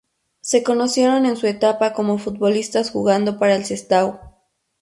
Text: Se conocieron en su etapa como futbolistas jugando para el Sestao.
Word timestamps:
Se 0.41 0.63
conocieron 0.63 1.27
en 1.27 1.37
su 1.37 1.45
etapa 1.45 1.93
como 1.93 2.17
futbolistas 2.17 2.89
jugando 2.89 3.37
para 3.37 3.53
el 3.55 3.65
Sestao. 3.65 4.19